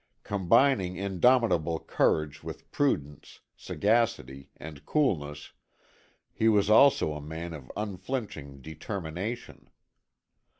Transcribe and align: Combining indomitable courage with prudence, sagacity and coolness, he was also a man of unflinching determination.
Combining 0.23 0.95
indomitable 0.95 1.77
courage 1.79 2.41
with 2.41 2.71
prudence, 2.71 3.41
sagacity 3.55 4.49
and 4.57 4.83
coolness, 4.83 5.51
he 6.33 6.49
was 6.49 6.71
also 6.71 7.13
a 7.13 7.21
man 7.21 7.53
of 7.53 7.71
unflinching 7.77 8.61
determination. 8.63 9.69